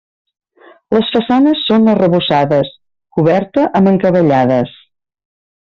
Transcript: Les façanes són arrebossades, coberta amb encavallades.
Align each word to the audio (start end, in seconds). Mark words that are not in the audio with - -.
Les 0.95 1.11
façanes 1.15 1.61
són 1.65 1.91
arrebossades, 1.93 2.73
coberta 3.19 3.67
amb 3.81 3.93
encavallades. 3.95 4.77